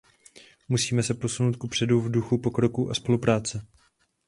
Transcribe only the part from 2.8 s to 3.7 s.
a spolupráce.